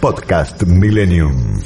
Podcast 0.00 0.62
Millennium. 0.62 1.58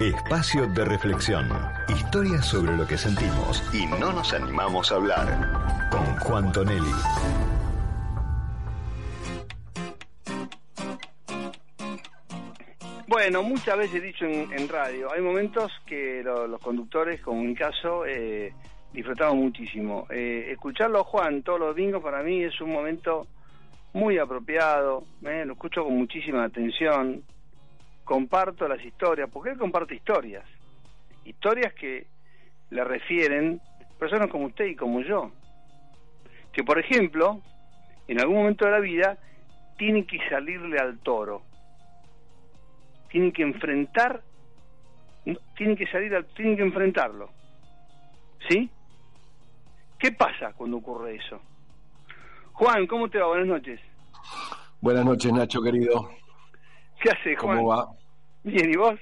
Espacio 0.00 0.68
de 0.68 0.84
reflexión. 0.84 1.48
Historias 1.88 2.46
sobre 2.46 2.76
lo 2.76 2.86
que 2.86 2.96
sentimos 2.96 3.62
y 3.74 3.86
no 3.86 4.12
nos 4.12 4.32
animamos 4.32 4.92
a 4.92 4.94
hablar. 4.94 5.88
Con 5.90 6.04
Juan 6.20 6.52
Tonelli. 6.52 6.92
Bueno, 13.08 13.42
muchas 13.42 13.76
veces 13.76 13.96
he 13.96 14.00
dicho 14.00 14.24
en, 14.24 14.68
radio, 14.68 15.12
hay 15.12 15.20
momentos 15.20 15.72
que 15.84 16.22
los 16.22 16.60
conductores, 16.60 17.20
como 17.20 17.40
en 17.40 17.48
mi 17.48 17.54
caso, 17.56 18.06
eh, 18.06 18.54
disfrutamos 18.92 19.34
muchísimo. 19.34 20.06
Eh, 20.10 20.52
escucharlo 20.52 21.02
Juan 21.02 21.42
todos 21.42 21.58
los 21.58 21.68
domingos 21.76 22.02
para 22.02 22.22
mí 22.22 22.44
es 22.44 22.60
un 22.60 22.72
momento 22.72 23.26
muy 23.92 24.18
apropiado, 24.18 25.04
¿eh? 25.22 25.44
lo 25.44 25.52
escucho 25.52 25.84
con 25.84 25.96
muchísima 25.96 26.44
atención, 26.44 27.22
comparto 28.04 28.66
las 28.66 28.82
historias, 28.84 29.28
porque 29.30 29.50
él 29.50 29.58
comparte 29.58 29.94
historias, 29.94 30.44
historias 31.24 31.72
que 31.74 32.06
le 32.70 32.84
refieren 32.84 33.60
personas 33.98 34.28
como 34.28 34.46
usted 34.46 34.66
y 34.66 34.76
como 34.76 35.00
yo, 35.02 35.30
que 36.52 36.64
por 36.64 36.78
ejemplo, 36.78 37.40
en 38.08 38.20
algún 38.20 38.36
momento 38.36 38.64
de 38.64 38.70
la 38.70 38.80
vida, 38.80 39.18
tienen 39.76 40.06
que 40.06 40.18
salirle 40.28 40.78
al 40.78 40.98
toro, 40.98 41.42
tienen 43.10 43.32
que 43.32 43.42
enfrentar, 43.42 44.22
tienen 45.56 45.76
que 45.76 45.86
salir 45.86 46.14
al, 46.14 46.26
tienen 46.34 46.56
que 46.56 46.62
enfrentarlo, 46.62 47.30
¿sí? 48.48 48.70
¿Qué 49.98 50.12
pasa 50.12 50.52
cuando 50.54 50.78
ocurre 50.78 51.16
eso? 51.16 51.40
Juan, 52.52 52.86
¿cómo 52.86 53.08
te 53.08 53.18
va? 53.18 53.28
Buenas 53.28 53.48
noches. 53.48 53.80
Buenas 54.80 55.04
noches, 55.04 55.32
Nacho, 55.32 55.62
querido. 55.62 56.10
¿Qué 57.00 57.10
haces, 57.10 57.38
Juan? 57.38 57.58
¿Cómo 57.58 57.68
va? 57.68 57.88
Bien, 58.44 58.70
¿y 58.70 58.76
vos? 58.76 58.98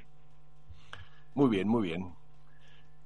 Muy 1.35 1.49
bien, 1.49 1.69
muy 1.69 1.89
bien. 1.89 2.13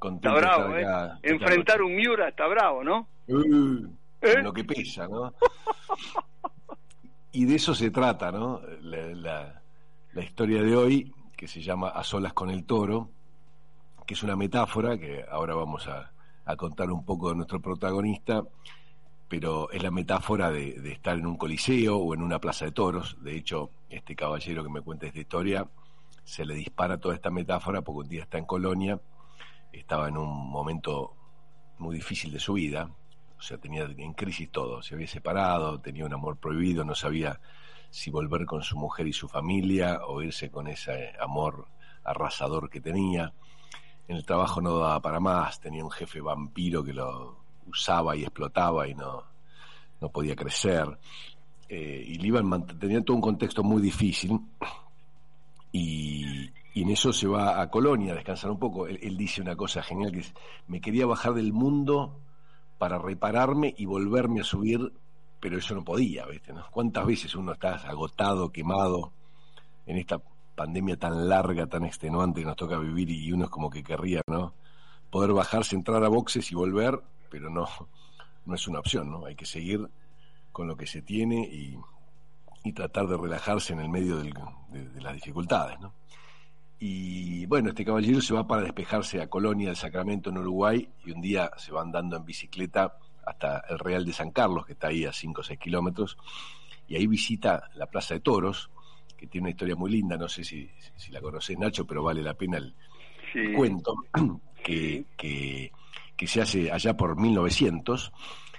está 0.03 0.33
bravo, 0.35 0.77
¿eh? 0.77 0.87
Enfrentar 1.23 1.83
un 1.83 1.95
Miura 1.95 2.29
está 2.29 2.47
bravo, 2.47 2.83
¿no? 2.83 3.07
Uh, 3.29 3.87
¿Eh? 4.21 4.43
Lo 4.43 4.53
que 4.53 4.65
pesa, 4.65 5.07
¿no? 5.07 5.35
y 7.33 7.45
de 7.45 7.57
eso 7.57 7.75
se 7.75 7.91
trata, 7.91 8.31
¿no? 8.33 8.61
La, 8.83 9.61
historia 10.17 10.63
de 10.63 10.77
hoy, 10.77 11.13
que 11.37 11.49
se 11.49 11.61
llama 11.61 11.89
A 11.89 12.05
solas 12.05 12.33
con 12.33 12.51
el 12.51 12.65
toro, 12.65 13.11
que 14.07 14.15
es 14.15 14.23
una 14.23 14.37
metáfora 14.37 14.99
que 14.99 15.25
ahora 15.31 15.55
vamos 15.55 15.89
a, 15.89 16.13
a 16.45 16.57
contar 16.57 16.91
un 16.91 17.05
poco 17.05 17.31
de 17.31 17.37
nuestro 17.37 17.61
protagonista, 17.61 18.43
pero 19.29 19.71
es 19.71 19.83
la 19.83 19.91
metáfora 19.91 20.51
de, 20.51 20.93
estar 20.93 21.19
en 21.19 21.27
un 21.27 21.37
coliseo 21.37 21.97
o 21.97 22.15
en 22.15 22.23
una 22.23 22.39
plaza 22.39 22.67
de 22.67 22.73
toros. 22.73 23.17
De 23.23 23.37
hecho, 23.37 23.71
este 23.89 24.15
caballero 24.15 24.63
que 24.63 24.71
me 24.71 24.81
cuenta 24.81 25.07
esta 25.07 25.21
historia, 25.21 25.69
se 26.25 26.45
le 26.45 26.55
dispara 26.55 26.99
toda 26.99 27.15
esta 27.15 27.31
metáfora 27.31 27.83
porque 27.83 28.01
un 28.01 28.09
día 28.09 28.23
está 28.23 28.39
en 28.39 28.47
Colonia, 28.47 29.01
estaba 29.73 30.09
en 30.09 30.17
un 30.17 30.51
momento 30.51 31.15
muy 31.79 31.97
difícil 31.97 32.33
de 32.33 32.41
su 32.41 32.55
vida, 32.55 32.91
o 33.39 33.43
sea, 33.43 33.59
tenía 33.59 33.85
en 33.85 34.15
crisis 34.15 34.51
todo, 34.51 34.83
se 34.83 34.95
había 34.95 35.07
separado, 35.07 35.81
tenía 35.81 36.07
un 36.07 36.15
amor 36.15 36.39
prohibido, 36.39 36.85
no 36.85 36.95
sabía 36.95 37.41
si 37.91 38.11
volver 38.11 38.47
con 38.47 38.63
su 38.63 38.77
mujer 38.77 39.07
y 39.07 39.13
su 39.13 39.29
familia 39.29 40.01
o 40.07 40.23
irse 40.23 40.51
con 40.51 40.67
ese 40.67 41.13
amor 41.21 41.69
arrasador 42.05 42.71
que 42.71 42.81
tenía. 42.81 43.35
En 44.09 44.17
el 44.17 44.25
trabajo 44.25 44.61
no 44.61 44.79
daba 44.79 45.01
para 45.01 45.21
más, 45.21 45.61
tenía 45.61 45.85
un 45.85 45.91
jefe 45.91 46.21
vampiro 46.21 46.83
que 46.83 46.93
lo 46.93 47.44
usaba 47.67 48.17
y 48.17 48.23
explotaba 48.23 48.89
y 48.89 48.95
no, 48.95 49.25
no 50.01 50.09
podía 50.09 50.37
crecer. 50.37 50.87
Eh, 51.69 52.05
y 52.07 52.19
Líban 52.19 52.67
tenía 52.79 53.03
todo 53.03 53.17
un 53.17 53.23
contexto 53.23 53.63
muy 53.63 53.81
difícil 53.81 54.39
y, 55.73 56.51
en 56.75 56.91
eso 56.91 57.13
se 57.13 57.27
va 57.27 57.61
a 57.61 57.71
Colonia 57.71 58.13
a 58.13 58.17
descansar 58.17 58.51
un 58.51 58.59
poco. 58.59 58.87
Él, 58.87 59.17
dice 59.17 59.41
una 59.41 59.57
cosa 59.57 59.83
genial 59.83 60.13
que 60.13 60.21
es, 60.21 60.35
me 60.67 60.81
quería 60.81 61.07
bajar 61.07 61.35
del 61.35 61.53
mundo 61.53 62.21
para 62.79 62.99
repararme 62.99 63.75
y 63.77 63.87
volverme 63.87 64.41
a 64.41 64.45
subir, 64.45 64.93
pero 65.41 65.59
eso 65.59 65.75
no 65.75 65.85
podía, 65.85 66.27
¿viste? 66.27 66.53
¿no? 66.53 66.65
¿Cuántas 66.71 67.07
veces 67.07 67.35
uno 67.35 67.53
está 67.53 67.77
agotado, 67.77 68.51
quemado 68.51 69.13
en 69.87 69.99
esta 69.99 70.21
pandemia 70.55 70.97
tan 70.97 71.29
larga, 71.29 71.67
tan 71.67 71.85
extenuante 71.85 72.41
que 72.41 72.47
nos 72.47 72.57
toca 72.57 72.79
vivir 72.79 73.11
y 73.11 73.33
uno 73.33 73.45
es 73.45 73.51
como 73.51 73.71
que 73.71 73.83
querría, 73.83 74.23
¿no? 74.27 74.55
Poder 75.11 75.33
bajarse, 75.33 75.77
entrar 75.77 76.05
a 76.05 76.09
boxes 76.09 76.51
y 76.51 76.55
volver 76.55 77.01
pero 77.35 77.51
no, 77.51 77.67
no 78.47 78.55
es 78.55 78.69
una 78.69 78.79
opción, 78.79 79.11
¿no? 79.11 79.27
Hay 79.27 79.35
que 79.35 79.45
seguir 79.45 79.89
con 80.53 80.69
lo 80.69 80.77
que 80.77 80.87
se 80.87 81.03
tiene 81.03 81.41
y, 81.41 81.77
tratar 82.73 83.09
de 83.09 83.17
relajarse 83.17 83.73
en 83.73 83.81
el 83.81 83.89
medio 83.89 84.19
de, 84.19 84.33
las 85.03 85.15
dificultades, 85.15 85.81
¿no? 85.81 85.93
Y 86.79 87.45
bueno, 87.47 87.71
este 87.71 87.85
caballero 87.85 88.21
se 88.21 88.35
va 88.35 88.47
para 88.47 88.63
despejarse 88.63 89.21
a 89.21 89.29
Colonia 89.29 89.67
del 89.67 89.77
Sacramento 89.77 90.31
en 90.31 90.39
Uruguay 90.39 90.89
y 91.05 91.11
un 91.11 91.21
día 91.21 91.51
se 91.57 91.73
va 91.73 91.83
andando 91.83 92.17
en 92.17 92.25
bicicleta 92.25 92.97
hasta 93.27 93.65
el 93.69 93.81
Real 93.81 94.05
de 94.05 94.13
San 94.13 94.31
Carlos, 94.31 94.65
que 94.65 94.75
está 94.75 94.89
ahí 94.89 95.05
a 95.05 95.13
5 95.13 95.41
o 95.41 95.45
6 95.45 95.59
kilómetros, 95.59 96.17
y 96.87 96.95
ahí 96.95 97.09
visita 97.09 97.69
la 97.75 97.87
Plaza 97.87 98.15
de 98.15 98.21
Toros, 98.21 98.71
que 99.17 99.27
tiene 99.27 99.47
una 99.47 99.51
historia 99.51 99.75
muy 99.75 99.91
linda, 99.91 100.17
no 100.17 100.29
sé 100.29 100.45
si, 100.45 100.71
la 101.11 101.21
conoces 101.21 101.59
Nacho, 101.59 101.85
pero 101.85 102.05
vale 102.05 102.23
la 102.23 102.35
pena 102.35 102.59
el, 102.59 102.75
cuento, 103.57 103.97
que, 104.63 105.07
que 105.17 105.73
que 106.25 106.29
se 106.29 106.41
hace 106.41 106.73
allá 106.73 106.97
por 106.97 107.19
1900, 107.19 108.13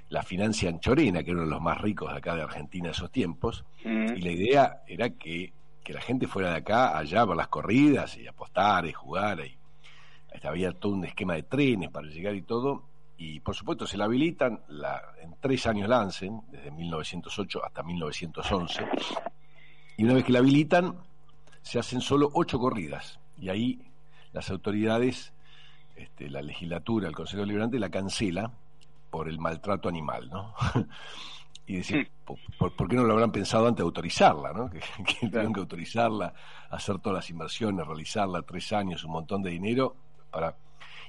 la 0.09 0.21
financia 0.21 0.69
Anchorena, 0.69 1.23
que 1.23 1.31
era 1.31 1.39
uno 1.39 1.47
de 1.47 1.53
los 1.55 1.61
más 1.61 1.81
ricos 1.81 2.11
de 2.11 2.17
acá 2.17 2.35
de 2.35 2.43
Argentina 2.43 2.89
en 2.89 2.91
esos 2.91 3.11
tiempos, 3.11 3.65
y 3.83 4.21
la 4.21 4.31
idea 4.31 4.83
era 4.87 5.09
que, 5.09 5.51
la 5.87 6.01
gente 6.01 6.27
fuera 6.27 6.51
de 6.51 6.57
acá 6.57 6.97
allá 6.97 7.21
a 7.21 7.25
ver 7.25 7.37
las 7.37 7.47
corridas 7.47 8.17
y 8.17 8.27
apostar 8.27 8.85
y 8.85 8.93
jugar, 8.93 9.39
y 9.45 9.57
había 10.47 10.73
todo 10.73 10.93
un 10.93 11.05
esquema 11.05 11.33
de 11.33 11.43
trenes 11.43 11.89
para 11.89 12.07
llegar 12.07 12.35
y 12.35 12.43
todo, 12.43 12.83
y 13.17 13.39
por 13.39 13.55
supuesto 13.55 13.87
se 13.87 13.97
la 13.97 14.05
habilitan, 14.05 14.61
la, 14.67 15.01
en 15.23 15.35
tres 15.39 15.65
años 15.65 15.89
lancen, 15.89 16.41
desde 16.51 16.69
1908 16.69 17.65
hasta 17.65 17.81
1911, 17.81 18.85
y 19.97 20.03
una 20.03 20.13
vez 20.13 20.23
que 20.23 20.31
la 20.31 20.39
habilitan, 20.39 20.97
se 21.63 21.79
hacen 21.79 22.01
solo 22.01 22.29
ocho 22.33 22.59
corridas, 22.59 23.19
y 23.39 23.49
ahí 23.49 23.79
las 24.33 24.51
autoridades 24.51 25.33
este, 25.95 26.29
la 26.29 26.41
legislatura, 26.41 27.07
el 27.07 27.16
Consejo 27.16 27.45
Liberante 27.45 27.79
la 27.79 27.89
cancela 27.89 28.51
por 29.09 29.29
el 29.29 29.39
maltrato 29.39 29.88
animal, 29.88 30.29
¿no? 30.29 30.53
y 31.67 31.78
decir, 31.78 32.11
¿por, 32.25 32.88
qué 32.89 32.95
no 32.95 33.03
lo 33.03 33.13
habrán 33.13 33.31
pensado 33.31 33.67
antes 33.67 33.78
de 33.78 33.83
autorizarla, 33.83 34.51
¿no? 34.51 34.69
Que, 34.69 34.81
que 35.05 35.29
que 35.29 35.39
autorizarla, 35.39 36.34
hacer 36.69 37.00
todas 37.00 37.17
las 37.17 37.29
inversiones, 37.29 37.88
realizarla, 37.88 38.41
tres 38.41 38.73
años, 38.73 39.03
un 39.03 39.11
montón 39.11 39.41
de 39.41 39.51
dinero, 39.51 39.95
para... 40.31 40.55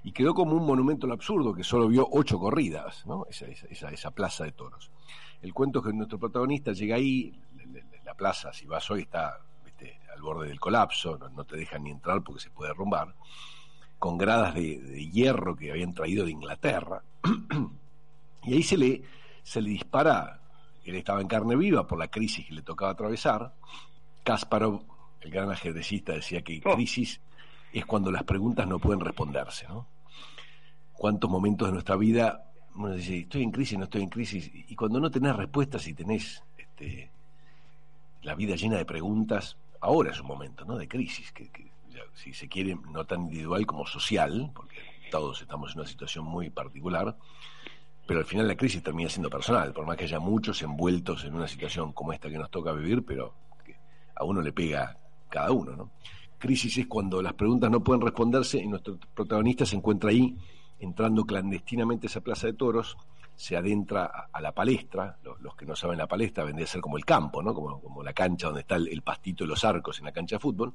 Y 0.04 0.12
quedó 0.12 0.34
como 0.34 0.54
un 0.54 0.64
monumento 0.64 1.06
al 1.06 1.12
absurdo 1.12 1.52
que 1.52 1.64
solo 1.64 1.88
vio 1.88 2.06
ocho 2.08 2.38
corridas, 2.38 3.04
¿no? 3.06 3.26
Esa, 3.28 3.46
esa, 3.46 3.88
esa 3.90 4.10
plaza 4.12 4.44
de 4.44 4.52
toros. 4.52 4.92
El 5.42 5.52
cuento 5.52 5.80
es 5.80 5.86
que 5.86 5.92
nuestro 5.92 6.18
protagonista 6.18 6.72
llega 6.72 6.94
ahí, 6.94 7.32
la, 8.04 8.14
plaza, 8.14 8.52
si 8.52 8.66
vas 8.66 8.88
hoy, 8.90 9.02
está 9.02 9.40
al 10.14 10.22
borde 10.22 10.48
del 10.48 10.60
colapso, 10.60 11.18
no, 11.18 11.28
no 11.28 11.44
te 11.44 11.56
dejan 11.56 11.82
ni 11.82 11.90
entrar 11.90 12.22
porque 12.22 12.40
se 12.40 12.50
puede 12.50 12.70
derrumbar 12.70 13.14
con 13.98 14.18
gradas 14.18 14.54
de, 14.54 15.08
hierro 15.10 15.56
que 15.56 15.70
habían 15.70 15.94
traído 15.94 16.24
de 16.24 16.32
Inglaterra. 16.32 17.02
y 18.44 18.54
ahí 18.54 18.62
se 18.62 18.76
le, 18.76 19.02
se 19.42 19.60
le 19.60 19.70
dispara, 19.70 20.40
él 20.84 20.94
estaba 20.94 21.20
en 21.20 21.28
carne 21.28 21.56
viva 21.56 21.86
por 21.86 21.98
la 21.98 22.08
crisis 22.08 22.46
que 22.46 22.54
le 22.54 22.62
tocaba 22.62 22.92
atravesar. 22.92 23.52
Kasparov, 24.22 24.82
el 25.20 25.30
gran 25.30 25.50
ajedrecista, 25.50 26.12
decía 26.12 26.42
que 26.42 26.60
oh. 26.64 26.74
crisis 26.74 27.20
es 27.72 27.86
cuando 27.86 28.10
las 28.10 28.24
preguntas 28.24 28.66
no 28.66 28.78
pueden 28.78 29.00
responderse. 29.00 29.66
¿no? 29.68 29.86
¿Cuántos 30.92 31.30
momentos 31.30 31.68
de 31.68 31.72
nuestra 31.72 31.96
vida 31.96 32.42
uno 32.74 32.94
dice, 32.94 33.20
estoy 33.20 33.42
en 33.42 33.50
crisis, 33.50 33.78
no 33.78 33.84
estoy 33.84 34.02
en 34.02 34.08
crisis? 34.08 34.50
Y 34.52 34.74
cuando 34.76 35.00
no 35.00 35.10
tenés 35.10 35.34
respuestas 35.34 35.86
y 35.86 35.94
tenés 35.94 36.42
este, 36.56 37.10
la 38.22 38.34
vida 38.34 38.54
llena 38.56 38.76
de 38.76 38.84
preguntas, 38.84 39.56
ahora 39.80 40.10
es 40.10 40.20
un 40.20 40.26
momento 40.26 40.64
¿no? 40.64 40.76
de 40.76 40.86
crisis, 40.88 41.32
que 41.32 41.50
si 42.14 42.32
se 42.32 42.48
quiere, 42.48 42.76
no 42.90 43.04
tan 43.04 43.22
individual 43.22 43.66
como 43.66 43.86
social, 43.86 44.50
porque 44.54 44.76
todos 45.10 45.40
estamos 45.42 45.72
en 45.72 45.80
una 45.80 45.88
situación 45.88 46.24
muy 46.24 46.50
particular, 46.50 47.16
pero 48.06 48.20
al 48.20 48.26
final 48.26 48.46
la 48.46 48.56
crisis 48.56 48.82
termina 48.82 49.08
siendo 49.08 49.30
personal, 49.30 49.72
por 49.72 49.86
más 49.86 49.96
que 49.96 50.04
haya 50.04 50.20
muchos 50.20 50.62
envueltos 50.62 51.24
en 51.24 51.34
una 51.34 51.48
situación 51.48 51.92
como 51.92 52.12
esta 52.12 52.30
que 52.30 52.38
nos 52.38 52.50
toca 52.50 52.72
vivir, 52.72 53.04
pero 53.04 53.34
a 54.14 54.24
uno 54.24 54.40
le 54.40 54.52
pega 54.52 54.98
cada 55.28 55.50
uno, 55.52 55.76
¿no? 55.76 55.90
Crisis 56.38 56.76
es 56.78 56.86
cuando 56.86 57.22
las 57.22 57.32
preguntas 57.32 57.70
no 57.70 57.82
pueden 57.82 58.02
responderse 58.02 58.58
y 58.58 58.66
nuestro 58.66 58.98
protagonista 59.14 59.64
se 59.64 59.76
encuentra 59.76 60.10
ahí, 60.10 60.36
entrando 60.78 61.24
clandestinamente 61.24 62.06
a 62.06 62.10
esa 62.10 62.20
plaza 62.20 62.46
de 62.46 62.52
toros, 62.52 62.96
se 63.34 63.56
adentra 63.56 64.28
a, 64.32 64.40
la 64.40 64.52
palestra, 64.52 65.18
los, 65.40 65.54
que 65.54 65.66
no 65.66 65.76
saben 65.76 65.98
la 65.98 66.06
palestra 66.06 66.44
vendría 66.44 66.64
a 66.64 66.68
ser 66.68 66.80
como 66.80 66.96
el 66.96 67.04
campo, 67.04 67.42
¿no? 67.42 67.54
Como, 67.54 67.80
como 67.80 68.02
la 68.02 68.12
cancha 68.12 68.46
donde 68.46 68.62
está 68.62 68.76
el, 68.76 69.02
pastito 69.02 69.44
y 69.44 69.46
los 69.46 69.62
arcos 69.64 69.98
en 69.98 70.06
la 70.06 70.12
cancha 70.12 70.36
de 70.36 70.40
fútbol, 70.40 70.72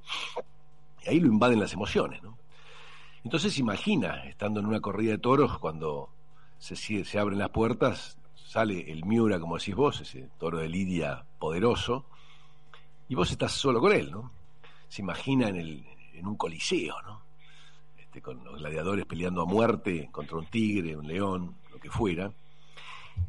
y 1.04 1.10
ahí 1.10 1.20
lo 1.20 1.28
invaden 1.28 1.60
las 1.60 1.74
emociones, 1.74 2.22
¿no? 2.24 2.38
Entonces 3.24 3.60
imagina, 3.60 4.24
estando 4.26 4.60
en 4.60 4.66
una 4.66 4.80
corrida 4.80 5.12
de 5.12 5.18
toros, 5.20 5.60
cuando 5.60 6.10
se, 6.58 7.20
abren 7.20 7.38
las 7.38 7.50
puertas, 7.50 8.18
sale 8.36 8.92
el 8.92 9.06
Miura, 9.06 9.40
como 9.40 9.58
decís 9.58 9.76
vos, 9.76 10.02
ese 10.02 10.30
toro 10.40 10.58
de 10.58 10.68
Lidia 10.68 11.24
poderoso, 11.38 12.06
y 13.08 13.16
vos 13.16 13.30
estás 13.30 13.52
solo 13.52 13.80
con 13.80 13.94
él, 13.94 14.12
¿no? 14.12 14.32
Se 14.88 15.02
imagina 15.02 15.50
en, 15.50 15.58
el, 15.58 15.86
en 16.14 16.26
un 16.26 16.36
coliseo, 16.36 17.00
¿no? 17.04 17.22
Este, 18.00 18.22
con 18.22 18.44
los 18.44 18.58
gladiadores 18.58 19.06
peleando 19.06 19.44
a 19.44 19.46
muerte 19.46 20.10
contra 20.12 20.38
un 20.38 20.48
tigre, 20.48 20.98
un 20.98 21.08
león, 21.08 21.56
lo 21.72 21.80
que 21.80 21.92
fuera. 21.92 22.34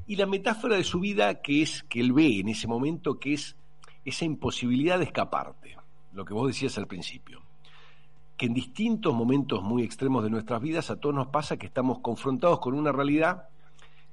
Y 0.06 0.16
la 0.16 0.26
metáfora 0.26 0.76
de 0.76 0.84
su 0.84 1.00
vida 1.00 1.42
que 1.42 1.62
es 1.62 1.82
que 1.82 2.00
él 2.00 2.12
ve 2.12 2.40
en 2.40 2.48
ese 2.48 2.66
momento, 2.66 3.18
que 3.18 3.34
es 3.34 3.56
esa 4.04 4.24
imposibilidad 4.24 4.98
de 4.98 5.04
escaparte, 5.04 5.76
lo 6.12 6.24
que 6.24 6.32
vos 6.32 6.46
decías 6.46 6.78
al 6.78 6.86
principio 6.86 7.41
que 8.36 8.46
en 8.46 8.54
distintos 8.54 9.14
momentos 9.14 9.62
muy 9.62 9.82
extremos 9.82 10.24
de 10.24 10.30
nuestras 10.30 10.60
vidas 10.60 10.90
a 10.90 10.96
todos 10.96 11.14
nos 11.14 11.28
pasa 11.28 11.56
que 11.56 11.66
estamos 11.66 11.98
confrontados 12.00 12.58
con 12.60 12.74
una 12.74 12.92
realidad 12.92 13.48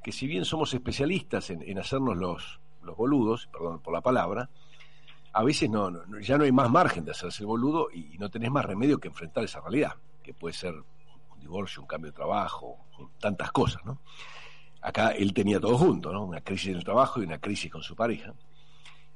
que 0.04 0.12
si 0.12 0.27
bien 0.27 0.45
somos 0.45 0.74
especialistas 0.74 1.50
en, 1.50 1.77
hacernos 1.77 2.18
los, 2.18 2.60
los, 2.83 2.95
boludos, 2.95 3.48
perdón 3.51 3.80
por 3.80 3.94
la 3.94 4.01
palabra, 4.01 4.50
a 5.33 5.44
veces 5.44 5.69
no, 5.69 5.92
ya 6.21 6.38
no 6.38 6.44
hay 6.44 6.51
más 6.51 6.69
margen 6.69 7.06
de 7.06 7.12
hacerse 7.12 7.44
el 7.44 7.48
boludo 7.48 7.89
y, 7.92 8.18
no 8.18 8.30
tenés 8.30 8.51
más 8.51 8.66
remedio 8.66 9.00
que 9.00 9.10
enfrentar 9.10 9.44
esa 9.44 9.60
realidad, 9.62 9.95
que 10.24 10.33
puede 10.33 10.54
ser 10.54 10.74
un 10.74 11.39
divorcio, 11.39 11.81
un 11.81 11.88
cambio 11.88 12.12
de 12.12 12.16
trabajo, 12.16 12.77
tantas 13.19 13.51
cosas, 13.51 13.83
¿no? 13.86 14.00
Acá 14.81 15.10
él 15.10 15.33
tenía 15.33 15.60
todo 15.60 15.77
junto, 15.77 16.13
¿no? 16.13 16.24
Una 16.24 16.42
crisis 16.42 16.69
en 16.69 16.77
el 16.77 16.83
trabajo 16.83 17.21
y 17.21 17.25
una 17.25 17.39
crisis 17.39 17.69
con 17.69 17.83
su 17.83 17.95
pareja. 17.95 18.33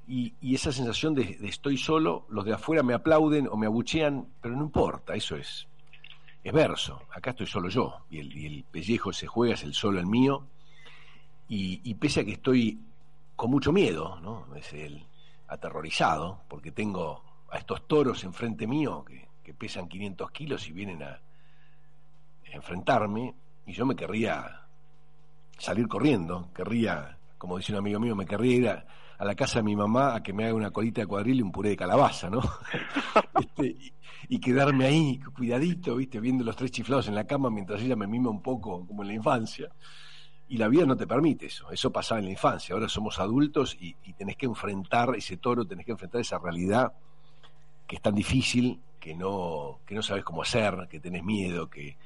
Y, 0.08 0.34
esa 0.54 0.72
sensación 0.72 1.14
de, 1.16 1.38
estoy 1.44 1.78
solo, 1.78 2.26
los 2.30 2.46
de 2.46 2.54
afuera 2.54 2.84
me 2.84 2.94
aplauden 2.94 3.48
o 3.48 3.56
me 3.56 3.68
abuchean, 3.68 4.28
pero 4.42 4.56
no 4.56 4.64
importa, 4.64 5.16
eso 5.16 5.36
es, 5.36 5.68
es 6.44 6.54
verso, 6.54 7.04
acá 7.12 7.32
estoy 7.32 7.48
solo 7.48 7.70
yo, 7.70 8.06
y 8.10 8.20
el, 8.20 8.66
pellejo 8.70 9.14
se 9.14 9.28
juega, 9.28 9.54
es 9.54 9.64
el 9.64 9.74
solo 9.74 10.00
el 10.00 10.06
mío, 10.06 10.46
y, 11.48 11.94
pese 11.96 12.22
a 12.22 12.26
que 12.26 12.34
estoy 12.34 12.80
con 13.36 13.50
mucho 13.50 13.72
miedo, 13.72 14.20
¿no? 14.22 14.48
es 14.56 14.74
el 14.74 15.06
aterrorizado, 15.48 16.42
porque 16.48 16.72
tengo 16.72 17.24
a 17.50 17.58
estos 17.58 17.88
toros 17.88 18.24
enfrente 18.24 18.68
mío 18.68 19.06
que, 19.06 19.28
que 19.44 19.54
pesan 19.54 19.88
500 19.88 20.32
kilos 20.32 20.68
y 20.68 20.74
vienen 20.74 21.04
a 21.04 21.22
enfrentarme, 22.46 23.34
y 23.66 23.72
yo 23.72 23.86
me 23.86 23.96
querría 23.96 24.64
salir 25.58 25.88
corriendo, 25.88 26.50
querría, 26.54 27.18
como 27.38 27.58
dice 27.58 27.72
un 27.72 27.80
amigo 27.80 28.00
mío, 28.00 28.16
me 28.16 28.26
querría 28.26 28.56
ir 28.56 28.68
a 28.68 28.86
a 29.24 29.26
la 29.26 29.36
casa 29.36 29.60
de 29.60 29.64
mi 29.64 29.76
mamá 29.76 30.16
a 30.16 30.22
que 30.22 30.34
me 30.34 30.44
haga 30.44 30.54
una 30.54 30.72
colita 30.72 31.02
de 31.02 31.08
cuadril 31.08 31.40
y 31.40 31.42
un 31.42 31.52
puré 31.52 31.70
de 31.70 31.78
calabaza, 31.78 32.30
¿no? 32.30 32.42
Este, 33.40 33.76
y, 34.30 34.40
quedarme 34.40 34.86
ahí, 34.86 35.20
cuidadito, 35.36 35.96
¿viste? 35.96 36.20
Viendo 36.20 36.44
los 36.44 36.56
tres 36.56 36.72
chiflados 36.72 37.08
en 37.08 37.16
la 37.16 37.26
cama 37.26 37.50
mientras 37.50 37.82
ella 37.82 37.96
me 37.96 38.06
mima 38.06 38.30
un 38.30 38.42
poco, 38.42 38.86
como 38.86 39.02
en 39.02 39.08
la 39.08 39.14
infancia. 39.16 39.70
Y 40.48 40.58
la 40.58 40.68
vida 40.68 40.86
no 40.86 40.96
te 40.96 41.08
permite 41.08 41.48
eso, 41.48 41.72
eso 41.72 41.92
pasaba 41.92 42.20
en 42.20 42.26
la 42.26 42.32
infancia, 42.32 42.74
ahora 42.74 42.88
somos 42.88 43.18
adultos 43.18 43.76
y, 43.80 43.96
y 44.04 44.14
tenés 44.14 44.36
que 44.36 44.46
enfrentar 44.46 45.16
ese 45.16 45.38
toro, 45.38 45.66
tenés 45.66 45.86
que 45.86 45.94
enfrentar 45.94 46.22
esa 46.22 46.38
realidad 46.38 46.94
que 47.88 47.96
es 47.96 48.02
tan 48.02 48.14
difícil, 48.14 48.80
que 49.00 49.16
no, 49.16 49.80
que 49.86 49.96
no 49.96 50.04
sabes 50.04 50.24
cómo 50.24 50.44
hacer, 50.44 50.88
que 50.90 51.00
tenés 51.00 51.24
miedo, 51.24 51.70
que, 51.70 51.98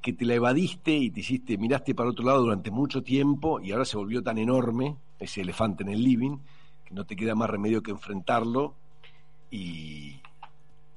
que 0.00 0.12
te 0.12 0.24
la 0.24 0.34
evadiste 0.34 0.92
y 0.92 1.10
te 1.10 1.20
hiciste, 1.20 1.58
miraste 1.58 1.94
para 1.94 2.10
otro 2.10 2.24
lado 2.24 2.42
durante 2.42 2.70
mucho 2.70 3.02
tiempo 3.02 3.60
y 3.60 3.72
ahora 3.72 3.84
se 3.84 3.96
volvió 3.96 4.22
tan 4.22 4.38
enorme 4.38 4.96
ese 5.20 5.42
elefante 5.42 5.82
en 5.82 5.90
el 5.90 6.02
living 6.02 6.38
que 6.84 6.94
no 6.94 7.04
te 7.04 7.14
queda 7.14 7.34
más 7.34 7.48
remedio 7.48 7.82
que 7.82 7.90
enfrentarlo 7.90 8.74
y, 9.50 10.20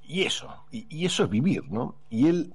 y 0.03 0.23
eso, 0.23 0.65
y, 0.71 1.05
eso 1.05 1.23
es 1.23 1.29
vivir, 1.29 1.69
¿no? 1.69 1.95
Y 2.09 2.27
él 2.27 2.53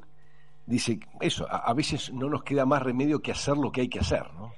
dice, 0.66 1.00
eso, 1.20 1.46
a, 1.50 1.72
veces 1.74 2.12
no 2.12 2.28
nos 2.28 2.42
queda 2.42 2.66
más 2.66 2.82
remedio 2.82 3.20
que 3.20 3.32
hacer 3.32 3.56
lo 3.56 3.72
que 3.72 3.82
hay 3.82 3.88
que 3.88 4.00
hacer, 4.00 4.32
¿no? 4.34 4.52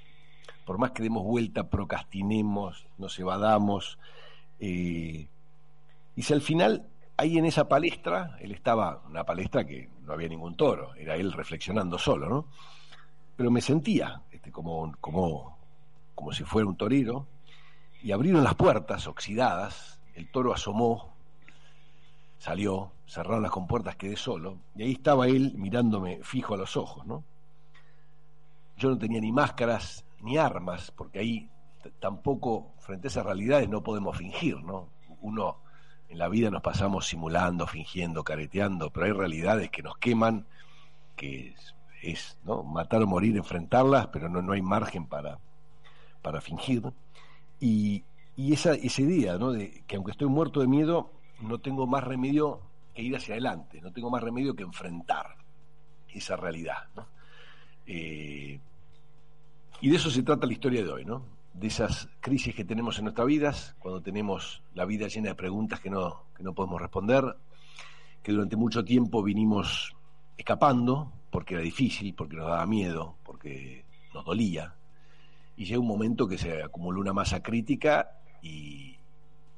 Por 0.64 0.78
más 0.78 0.92
que 0.92 1.02
demos 1.02 1.24
vuelta, 1.24 1.68
procrastinemos, 1.68 2.86
nos 2.98 3.18
evadamos, 3.18 3.98
eh, 4.58 5.28
y 6.16 6.22
si 6.22 6.32
al 6.32 6.42
final 6.42 6.86
ahí 7.16 7.38
en 7.38 7.44
esa 7.44 7.68
palestra, 7.68 8.36
él 8.40 8.52
estaba, 8.52 9.02
una 9.06 9.24
palestra 9.24 9.66
que 9.66 9.88
no 10.02 10.12
había 10.14 10.28
ningún 10.28 10.56
toro, 10.56 10.94
era 10.94 11.16
él 11.16 11.32
reflexionando 11.32 11.98
solo, 11.98 12.28
¿no? 12.28 12.46
Pero 13.36 13.50
me 13.50 13.60
sentía 13.60 14.22
este, 14.30 14.50
como, 14.50 14.94
como, 15.00 15.58
como 16.14 16.32
si 16.32 16.44
fuera 16.44 16.68
un 16.68 16.76
torero, 16.76 17.26
y 18.02 18.12
abrieron 18.12 18.44
las 18.44 18.54
puertas 18.54 19.06
oxidadas, 19.06 20.00
el 20.14 20.30
toro 20.30 20.52
asomó, 20.52 21.14
salió, 22.38 22.92
cerraron 23.06 23.42
las 23.42 23.50
compuertas, 23.50 23.96
quedé 23.96 24.16
solo, 24.16 24.58
y 24.74 24.82
ahí 24.82 24.92
estaba 24.92 25.26
él 25.26 25.54
mirándome 25.56 26.20
fijo 26.22 26.54
a 26.54 26.58
los 26.58 26.76
ojos, 26.76 27.06
¿no? 27.06 27.24
Yo 28.76 28.88
no 28.88 28.98
tenía 28.98 29.20
ni 29.20 29.30
máscaras 29.32 30.04
ni 30.22 30.38
armas, 30.38 30.90
porque 30.90 31.18
ahí 31.18 31.50
tampoco, 31.98 32.72
frente 32.78 33.08
a 33.08 33.10
esas 33.10 33.26
realidades, 33.26 33.68
no 33.68 33.82
podemos 33.82 34.16
fingir, 34.16 34.62
¿no? 34.62 34.88
Uno 35.20 35.58
en 36.08 36.18
la 36.18 36.28
vida 36.28 36.50
nos 36.50 36.62
pasamos 36.62 37.06
simulando, 37.06 37.66
fingiendo, 37.66 38.24
careteando, 38.24 38.90
pero 38.90 39.06
hay 39.06 39.12
realidades 39.12 39.70
que 39.70 39.82
nos 39.82 39.96
queman, 39.98 40.46
que 41.14 41.54
es, 42.02 42.38
¿no? 42.44 42.62
matar 42.62 43.02
o 43.02 43.06
morir, 43.06 43.36
enfrentarlas, 43.36 44.08
pero 44.08 44.28
no, 44.28 44.42
no 44.42 44.52
hay 44.52 44.62
margen 44.62 45.06
para, 45.06 45.38
para 46.22 46.40
fingir. 46.40 46.82
Y, 47.61 48.05
y 48.37 48.52
esa, 48.52 48.72
día, 48.72 49.38
¿no? 49.38 49.52
de 49.52 49.82
que 49.87 49.96
aunque 49.96 50.12
estoy 50.12 50.28
muerto 50.28 50.61
de 50.61 50.67
miedo, 50.67 51.11
no 51.40 51.58
tengo 51.58 51.87
más 51.87 52.05
remedio 52.05 52.61
que 52.94 53.02
ir 53.02 53.17
hacia 53.17 53.34
adelante, 53.34 53.81
no 53.81 53.93
tengo 53.93 54.11
más 54.11 54.22
remedio 54.22 54.55
que 54.55 54.62
enfrentar 54.62 55.37
esa 56.08 56.37
realidad. 56.37 56.88
Eh, 57.87 58.58
y 59.81 59.88
de 59.88 59.96
eso 59.96 60.11
se 60.11 60.22
trata 60.22 60.46
la 60.46 60.52
historia 60.52 60.82
de 60.82 60.90
hoy, 60.90 61.05
¿no? 61.05 61.25
de 61.52 61.67
esas 61.67 62.08
crisis 62.20 62.55
que 62.55 62.64
tenemos 62.64 62.99
en 62.99 63.05
nuestras 63.05 63.26
vidas, 63.26 63.76
cuando 63.78 64.00
tenemos 64.00 64.62
la 64.75 64.84
vida 64.84 65.08
llena 65.08 65.31
de 65.31 65.34
preguntas 65.34 65.81
que 65.81 65.90
no, 65.90 66.25
que 66.37 66.43
no 66.43 66.55
podemos 66.55 66.81
responder, 66.81 67.37
que 68.23 68.33
durante 68.33 68.56
mucho 68.56 68.85
tiempo 68.85 69.23
vinimos 69.23 69.94
escapando 70.37 71.12
porque 71.30 71.54
era 71.54 71.62
difícil, 71.62 72.14
porque 72.14 72.37
nos 72.37 72.47
daba 72.47 72.66
miedo, 72.66 73.16
porque 73.25 73.85
nos 74.14 74.25
dolía, 74.25 74.75
y 75.61 75.67
llega 75.67 75.79
un 75.79 75.88
momento 75.88 76.26
que 76.26 76.38
se 76.38 76.62
acumuló 76.62 77.02
una 77.02 77.12
masa 77.12 77.43
crítica 77.43 78.12
y, 78.40 78.97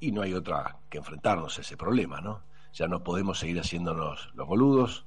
y 0.00 0.10
no 0.10 0.22
hay 0.22 0.34
otra 0.34 0.78
que 0.90 0.98
enfrentarnos 0.98 1.56
a 1.56 1.60
ese 1.60 1.76
problema, 1.76 2.20
¿no? 2.20 2.42
Ya 2.74 2.88
no 2.88 3.04
podemos 3.04 3.38
seguir 3.38 3.60
haciéndonos 3.60 4.30
los 4.34 4.48
boludos 4.48 5.06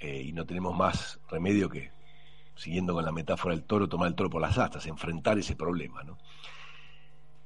eh, 0.00 0.22
y 0.22 0.32
no 0.32 0.44
tenemos 0.44 0.76
más 0.76 1.20
remedio 1.30 1.68
que 1.70 1.92
siguiendo 2.56 2.92
con 2.92 3.04
la 3.04 3.12
metáfora 3.12 3.54
del 3.54 3.62
toro, 3.62 3.88
tomar 3.88 4.08
el 4.08 4.16
toro 4.16 4.28
por 4.28 4.42
las 4.42 4.58
astas, 4.58 4.86
enfrentar 4.86 5.38
ese 5.38 5.54
problema, 5.54 6.02
¿no? 6.02 6.18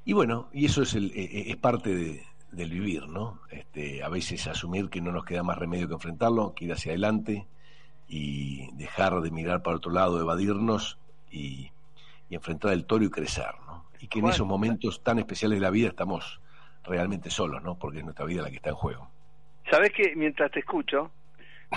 Y 0.07 0.15
bueno, 0.15 0.49
y 0.51 0.65
eso 0.65 0.81
es, 0.81 0.95
el, 0.95 1.13
e, 1.15 1.25
e, 1.25 1.51
es 1.51 1.57
parte 1.59 2.25
del 2.51 2.71
vivir, 2.71 3.09
¿no? 3.09 3.41
Este, 3.51 4.03
a 4.03 4.09
veces 4.09 4.47
asumir 4.47 4.89
que 4.89 5.03
no 5.03 5.13
nos 5.13 5.27
queda 5.27 5.43
más 5.43 5.59
remedio 5.59 5.87
que 5.87 5.95
enfrentarlo, 5.95 6.55
que 6.55 6.65
ir 6.65 6.73
hacia 6.73 6.93
adelante 6.93 7.47
y 8.09 8.75
dejar 8.75 9.21
de 9.21 9.31
mirar 9.31 9.63
para 9.63 9.77
otro 9.77 9.93
lado, 9.93 10.19
evadirnos 10.19 10.97
y, 11.31 11.73
enfrentar 12.35 12.73
el 12.73 12.87
toro 12.87 13.05
y 13.05 13.11
crecer, 13.11 13.53
¿no? 13.67 13.87
Y 14.01 14.09
que 14.09 14.21
en 14.21 14.27
esos 14.27 14.47
momentos 14.47 15.03
tan 15.03 15.19
especiales 15.19 15.59
de 15.59 15.63
la 15.63 15.71
vida 15.71 15.89
estamos 15.89 16.41
realmente 16.85 17.31
solos, 17.31 17.63
¿no? 17.63 17.79
Porque 17.79 17.99
es 17.99 18.05
nuestra 18.05 18.25
vida 18.25 18.43
la 18.43 18.51
que 18.51 18.57
está 18.57 18.71
en 18.71 18.77
juego. 18.77 19.11
Sabes 19.71 19.93
que 19.93 20.15
mientras 20.17 20.51
te 20.51 20.61
escucho, 20.61 21.11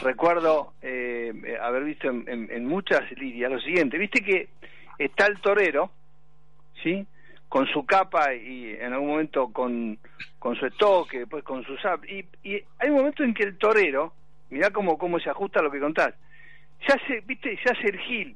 recuerdo 0.01 0.73
eh, 0.81 1.57
haber 1.61 1.83
visto 1.83 2.09
en, 2.09 2.65
muchas 2.65 3.01
lidias 3.17 3.51
lo 3.51 3.59
siguiente, 3.59 3.97
viste 3.97 4.23
que 4.23 4.49
está 4.97 5.27
el 5.27 5.39
torero, 5.41 5.91
¿sí? 6.81 7.05
Con 7.49 7.67
su 7.67 7.85
capa 7.85 8.33
y 8.33 8.75
en 8.79 8.93
algún 8.93 9.09
momento 9.09 9.51
con, 9.51 9.99
con 10.39 10.55
su 10.55 10.65
estoque, 10.65 11.19
después 11.19 11.43
con 11.43 11.63
su 11.63 11.77
zap, 11.77 12.03
y, 12.05 12.25
y 12.43 12.55
hay 12.79 12.89
un 12.89 12.97
momento 12.97 13.23
en 13.23 13.33
que 13.33 13.43
el 13.43 13.57
torero, 13.57 14.13
mirá 14.49 14.71
cómo, 14.71 14.97
cómo 14.97 15.19
se 15.19 15.29
ajusta 15.29 15.59
a 15.59 15.63
lo 15.63 15.71
que 15.71 15.79
contás, 15.79 16.15
se 16.85 16.93
hace, 16.93 17.21
viste, 17.25 17.57
se 17.63 17.69
hace 17.71 17.87
el 17.89 17.99
gil, 17.99 18.35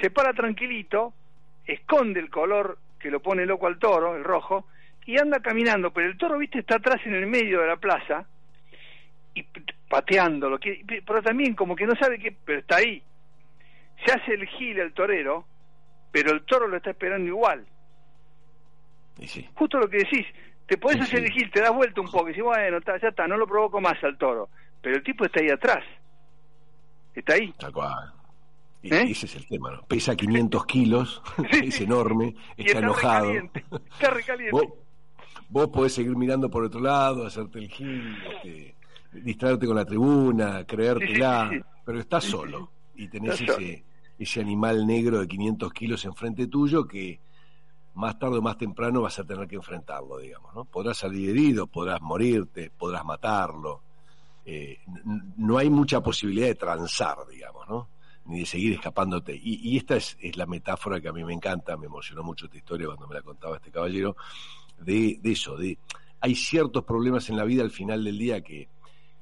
se 0.00 0.10
para 0.10 0.32
tranquilito, 0.32 1.12
esconde 1.66 2.20
el 2.20 2.30
color 2.30 2.78
que 2.98 3.10
lo 3.10 3.20
pone 3.20 3.46
loco 3.46 3.66
al 3.66 3.78
toro, 3.78 4.16
el 4.16 4.24
rojo, 4.24 4.66
y 5.04 5.18
anda 5.18 5.40
caminando, 5.40 5.92
pero 5.92 6.08
el 6.08 6.16
toro, 6.16 6.38
viste, 6.38 6.60
está 6.60 6.76
atrás 6.76 7.00
en 7.04 7.14
el 7.14 7.26
medio 7.26 7.60
de 7.60 7.66
la 7.66 7.76
plaza, 7.76 8.26
y 9.34 9.44
pateándolo, 9.88 10.58
pero 11.06 11.22
también 11.22 11.54
como 11.54 11.74
que 11.74 11.86
no 11.86 11.96
sabe 11.96 12.18
qué, 12.18 12.36
pero 12.44 12.60
está 12.60 12.76
ahí. 12.76 13.02
Se 14.04 14.12
hace 14.12 14.34
el 14.34 14.46
gil 14.46 14.78
el 14.78 14.92
torero 14.92 15.46
pero 16.12 16.32
el 16.32 16.44
toro 16.44 16.68
lo 16.68 16.76
está 16.76 16.90
esperando 16.90 17.26
igual. 17.26 17.66
Y 19.18 19.26
sí. 19.26 19.48
Justo 19.54 19.78
lo 19.78 19.88
que 19.88 19.98
decís, 19.98 20.26
te 20.66 20.76
podés 20.76 21.00
hacer 21.00 21.20
sí. 21.20 21.24
el 21.24 21.32
gil, 21.32 21.50
te 21.50 21.60
das 21.60 21.74
vuelta 21.74 22.00
un 22.00 22.10
poco 22.10 22.26
y 22.26 22.28
decís, 22.28 22.44
bueno, 22.44 22.76
está, 22.76 23.00
ya 23.00 23.08
está, 23.08 23.26
no 23.26 23.38
lo 23.38 23.46
provoco 23.46 23.80
más 23.80 24.02
al 24.04 24.18
toro. 24.18 24.50
Pero 24.82 24.96
el 24.96 25.02
tipo 25.02 25.24
está 25.24 25.40
ahí 25.40 25.48
atrás. 25.48 25.82
Está 27.14 27.34
ahí. 27.34 27.52
Tal 27.58 27.72
cual. 27.72 28.12
¿Eh? 28.82 29.06
Ese 29.10 29.26
es 29.26 29.36
el 29.36 29.46
tema, 29.46 29.70
¿no? 29.70 29.82
Pesa 29.86 30.16
500 30.16 30.66
kilos, 30.66 31.22
Sí. 31.52 31.66
es 31.68 31.80
enorme, 31.80 32.34
Y 32.56 32.66
está 32.66 32.78
enojado. 32.80 33.26
recaliente. 33.32 33.64
Está 33.92 34.10
recaliente. 34.10 34.50
Vos, 34.52 34.64
vos 35.48 35.68
podés 35.68 35.92
seguir 35.94 36.16
mirando 36.16 36.50
por 36.50 36.64
otro 36.64 36.80
lado, 36.80 37.26
hacerte 37.26 37.58
el 37.60 37.68
gil, 37.68 38.16
este, 38.34 38.74
distraerte 39.12 39.66
con 39.66 39.76
la 39.76 39.84
tribuna, 39.84 40.64
creértela, 40.66 41.48
Sí, 41.50 41.56
sí, 41.56 41.60
sí, 41.62 41.68
pero 41.84 42.00
estás 42.00 42.24
solo 42.24 42.70
y 42.96 43.08
tenés 43.08 43.40
ese, 43.40 43.84
ese 44.18 44.40
animal 44.40 44.86
negro 44.86 45.20
de 45.20 45.28
500 45.28 45.72
kilos 45.72 46.04
enfrente 46.04 46.46
tuyo 46.48 46.86
que 46.86 47.20
más 47.94 48.18
tarde 48.18 48.38
o 48.38 48.42
más 48.42 48.56
temprano 48.56 49.02
vas 49.02 49.18
a 49.18 49.24
tener 49.24 49.46
que 49.46 49.56
enfrentarlo, 49.56 50.18
digamos, 50.18 50.54
¿no? 50.54 50.64
Podrás 50.64 50.96
salir 50.96 51.28
herido, 51.30 51.66
podrás 51.66 52.00
morirte, 52.00 52.70
podrás 52.70 53.04
matarlo. 53.04 53.82
eh, 54.44 54.78
no 55.36 55.58
hay 55.58 55.68
mucha 55.70 56.00
posibilidad 56.00 56.46
de 56.48 56.54
transar, 56.56 57.18
digamos, 57.30 57.68
¿no? 57.68 57.88
Ni 58.24 58.40
de 58.40 58.46
seguir 58.46 58.72
escapándote. 58.74 59.34
Y, 59.34 59.60
y 59.68 59.76
esta 59.76 59.96
es, 59.96 60.16
es 60.20 60.36
la 60.36 60.46
metáfora 60.46 61.00
que 61.00 61.08
a 61.08 61.12
mí 61.12 61.24
me 61.24 61.32
encanta, 61.32 61.76
me 61.76 61.86
emocionó 61.86 62.22
mucho 62.22 62.46
esta 62.46 62.56
historia 62.56 62.86
cuando 62.86 63.08
me 63.08 63.14
la 63.16 63.22
contaba 63.22 63.56
este 63.56 63.70
caballero, 63.70 64.16
de, 64.78 65.18
de 65.20 65.32
eso, 65.32 65.56
de 65.56 65.78
hay 66.20 66.34
ciertos 66.36 66.84
problemas 66.84 67.28
en 67.30 67.36
la 67.36 67.44
vida 67.44 67.62
al 67.62 67.70
final 67.72 68.04
del 68.04 68.16
día 68.18 68.40
que, 68.42 68.68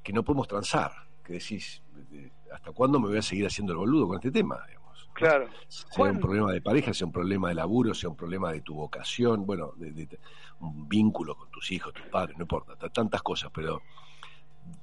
que 0.03 0.13
no 0.13 0.23
podemos 0.23 0.47
transar, 0.47 0.91
que 1.23 1.33
decís, 1.33 1.81
de- 2.11 2.31
¿hasta 2.53 2.71
cuándo 2.71 2.99
me 2.99 3.07
voy 3.09 3.17
a 3.17 3.21
seguir 3.23 3.45
haciendo 3.47 3.73
el 3.73 3.79
boludo 3.79 4.07
con 4.07 4.17
este 4.17 4.29
tema? 4.31 4.59
Digamos. 4.67 5.09
Claro. 5.13 5.49
sea 5.67 5.85
Juan. 5.91 6.11
un 6.15 6.19
problema 6.21 6.51
de 6.51 6.61
pareja, 6.61 6.93
sea 6.93 7.07
un 7.07 7.13
problema 7.13 7.49
de 7.49 7.55
laburo, 7.55 7.93
sea 7.95 8.09
un 8.09 8.15
problema 8.15 8.51
de 8.51 8.61
tu 8.61 8.75
vocación, 8.75 9.45
bueno, 9.47 9.73
de, 9.77 9.91
de- 9.91 10.19
un 10.59 10.87
vínculo 10.87 11.35
con 11.35 11.49
tus 11.49 11.71
hijos, 11.71 11.91
tus 11.93 12.05
padres, 12.05 12.37
no 12.37 12.43
importa, 12.43 12.75
tantas 12.89 13.23
cosas, 13.23 13.49
pero 13.51 13.81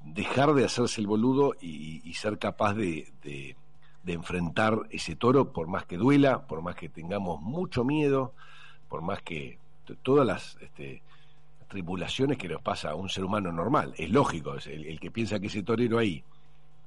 dejar 0.04 0.52
de 0.54 0.64
hacerse 0.64 1.00
el 1.00 1.06
boludo 1.06 1.54
y, 1.60 2.00
y 2.08 2.14
ser 2.14 2.37
capaz 2.38 2.75
de, 2.75 3.12
de- 3.22 3.56
de 4.09 4.15
enfrentar 4.15 4.81
ese 4.91 5.17
toro, 5.17 5.53
por 5.53 5.67
más 5.69 5.85
que 5.85 5.99
duela, 5.99 6.47
por 6.47 6.62
más 6.62 6.75
que 6.77 6.88
tengamos 6.88 7.41
mucho 7.43 7.85
miedo, 7.85 8.33
por 8.88 9.03
más 9.03 9.21
que 9.23 9.59
todas 10.03 10.27
las 10.27 10.57
este, 10.62 11.03
tribulaciones 11.69 12.38
que 12.38 12.49
nos 12.49 12.62
pasa 12.62 12.91
a 12.91 12.95
un 12.95 13.11
ser 13.11 13.25
humano 13.25 13.53
normal, 13.53 13.95
es 13.99 14.11
lógico, 14.11 14.55
es 14.55 14.67
el, 14.67 14.99
que 14.99 15.11
piensa 15.11 15.38
que 15.38 15.49
ese 15.49 15.62
torero 15.62 15.99
ahí 15.99 16.25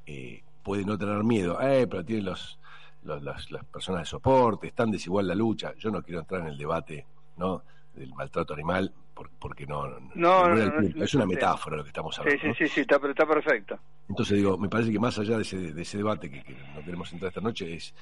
eh, 0.07 0.41
puede 0.63 0.83
no 0.83 0.97
tener 0.97 1.23
miedo, 1.23 1.61
eh, 1.61 1.85
pero 1.87 2.03
tiene 2.03 2.23
los, 2.23 2.57
los- 3.03 3.21
las, 3.21 3.51
las 3.51 3.65
personas 3.65 4.01
de 4.01 4.05
soporte, 4.07 4.67
es 4.67 4.73
tan 4.73 4.89
desigual 4.91 5.27
la 5.27 5.35
lucha. 5.35 5.73
Yo 5.77 5.91
no 5.91 6.01
quiero 6.01 6.21
entrar 6.21 6.41
en 6.41 6.47
el 6.47 6.57
debate 6.57 7.05
¿no? 7.37 7.61
del 7.95 8.13
maltrato 8.15 8.53
animal 8.55 8.91
porque 9.39 9.65
no, 9.65 9.87
no, 9.87 9.99
No, 10.15 10.49
no, 10.49 10.79
el 10.79 11.01
es 11.01 11.13
una 11.13 11.25
metáfora 11.25 11.77
lo 11.77 11.83
que 11.83 11.89
estamos 11.89 12.17
hablando. 12.19 12.41
sí, 12.41 12.53
sí, 12.57 12.67
sí, 12.67 12.81
está, 12.81 12.99
pero 12.99 13.11
está 13.11 13.25
perfecto. 13.25 13.79
Entonces 14.09 14.37
digo, 14.37 14.57
me 14.57 14.69
parece 14.69 14.91
que 14.91 14.99
más 14.99 15.17
allá 15.19 15.37
de 15.37 15.43
ese, 15.43 15.73
de 15.73 15.81
ese 15.81 15.97
debate 15.97 16.29
que, 16.29 16.43
que 16.43 16.55
no 16.75 16.83
queremos 16.83 17.11
entrar 17.13 17.29
esta 17.29 17.41
noche, 17.41 17.73
es 17.73 17.93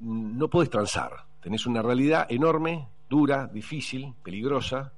no 0.00 0.48
podés 0.48 0.70
transar. 0.70 1.12
Tenés 1.40 1.66
una 1.66 1.82
realidad 1.82 2.26
enorme, 2.28 2.88
dura, 3.08 3.46
difícil, 3.46 4.14
peligrosa, 4.22 4.92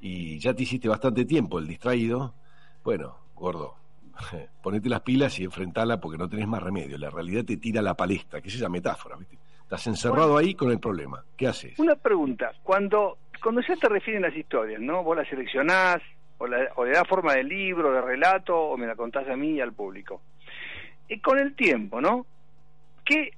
y 0.00 0.38
ya 0.38 0.54
te 0.54 0.64
hiciste 0.64 0.88
bastante 0.88 1.24
tiempo 1.24 1.58
el 1.58 1.66
distraído. 1.66 2.34
Bueno, 2.82 3.16
gordo, 3.34 3.76
ponete 4.62 4.88
las 4.88 5.00
pilas 5.00 5.38
y 5.38 5.44
enfrentala 5.44 6.00
porque 6.00 6.18
no 6.18 6.28
tenés 6.28 6.46
más 6.46 6.62
remedio. 6.62 6.98
La 6.98 7.10
realidad 7.10 7.44
te 7.44 7.56
tira 7.56 7.80
a 7.80 7.82
la 7.82 7.96
palestra, 7.96 8.40
que 8.40 8.48
es 8.48 8.54
esa 8.54 8.68
metáfora, 8.68 9.16
¿viste? 9.16 9.38
Estás 9.62 9.86
encerrado 9.86 10.36
ahí 10.36 10.54
con 10.54 10.70
el 10.70 10.78
problema. 10.78 11.24
¿Qué 11.36 11.48
haces? 11.48 11.78
Una 11.78 11.96
pregunta, 11.96 12.52
cuando 12.62 13.16
cuando 13.42 13.60
ya 13.62 13.76
te 13.76 13.88
refieren 13.88 14.22
las 14.22 14.36
historias, 14.36 14.80
¿no? 14.80 15.02
Vos 15.02 15.16
las 15.16 15.28
seleccionás, 15.28 15.98
o, 16.38 16.46
la- 16.46 16.70
o 16.76 16.84
le 16.84 16.92
das 16.92 17.06
forma 17.08 17.34
de 17.34 17.44
libro, 17.44 17.92
de 17.92 18.00
relato, 18.00 18.56
o 18.56 18.76
me 18.76 18.86
la 18.86 18.96
contás 18.96 19.28
a 19.28 19.36
mí 19.36 19.52
y 19.52 19.60
al 19.60 19.72
público. 19.72 20.22
Y 21.08 21.20
con 21.20 21.38
el 21.38 21.54
tiempo, 21.54 22.00
¿no? 22.00 22.26
¿Qué, 23.04 23.32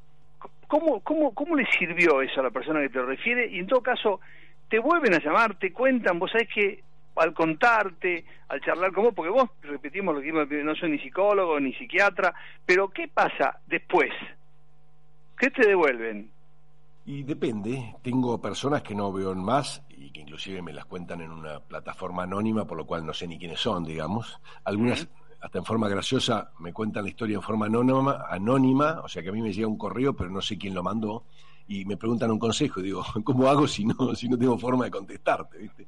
cómo, 0.69 1.01
cómo, 1.01 1.35
¿Cómo 1.35 1.57
le 1.57 1.67
sirvió 1.73 2.23
eso 2.23 2.41
a 2.41 2.45
la 2.45 2.51
persona 2.51 2.81
que 2.81 2.89
te 2.89 2.99
lo 2.99 3.07
refiere? 3.07 3.49
Y 3.49 3.59
en 3.59 3.67
todo 3.67 3.83
caso, 3.83 4.21
te 4.69 4.79
vuelven 4.79 5.15
a 5.15 5.19
llamar, 5.19 5.59
te 5.59 5.73
cuentan, 5.73 6.19
vos 6.19 6.31
sabés 6.31 6.49
que 6.49 6.83
al 7.17 7.33
contarte, 7.35 8.25
al 8.49 8.61
charlar 8.61 8.93
con 8.93 9.05
vos, 9.05 9.15
porque 9.15 9.31
vos, 9.31 9.49
repetimos 9.63 10.15
lo 10.15 10.21
que 10.21 10.27
dijimos, 10.27 10.49
no 10.51 10.75
soy 10.77 10.91
ni 10.91 10.99
psicólogo 10.99 11.59
ni 11.59 11.73
psiquiatra, 11.75 12.35
pero 12.65 12.89
¿qué 12.91 13.09
pasa 13.09 13.59
después? 13.67 14.11
¿Qué 15.39 15.51
te 15.51 15.67
devuelven? 15.67 16.31
Y 17.09 17.23
depende, 17.23 17.95
tengo 18.03 18.41
personas 18.41 18.83
que 18.83 18.93
no 18.93 19.13
veo 19.13 19.33
más 19.37 19.81
y 19.91 20.11
que 20.11 20.23
inclusive 20.23 20.61
me 20.61 20.73
las 20.73 20.87
cuentan 20.87 21.21
en 21.21 21.31
una 21.31 21.61
plataforma 21.61 22.25
anónima, 22.25 22.67
por 22.67 22.77
lo 22.77 22.85
cual 22.85 23.07
no 23.07 23.15
sé 23.15 23.29
ni 23.29 23.39
quiénes 23.39 23.61
son, 23.61 23.85
digamos. 23.85 24.41
Algunas, 24.65 25.07
hasta 25.41 25.59
en 25.59 25.65
forma 25.65 25.89
graciosa, 25.89 26.51
me 26.59 26.73
cuentan 26.73 27.05
la 27.05 27.11
historia 27.11 27.37
en 27.37 27.43
forma 27.43 27.67
anónima, 27.67 28.25
anónima, 28.29 29.03
o 29.05 29.09
sea 29.09 29.23
que 29.23 29.29
a 29.29 29.33
mí 29.33 29.41
me 29.41 29.53
llega 29.53 29.69
un 29.69 29.79
correo, 29.79 30.17
pero 30.17 30.31
no 30.31 30.43
sé 30.43 30.59
quién 30.59 30.75
lo 30.75 30.83
mandó, 30.83 31.27
y 31.69 31.85
me 31.85 31.97
preguntan 31.97 32.33
un 32.33 32.41
consejo, 32.41 32.81
y 32.81 32.85
digo, 32.85 33.05
¿cómo 33.25 33.47
hago 33.47 33.69
si 33.69 33.85
no, 33.85 34.13
si 34.17 34.29
no 34.29 34.37
tengo 34.37 34.59
forma 34.59 34.87
de 34.87 34.91
contestarte? 34.91 35.59
¿viste? 35.59 35.87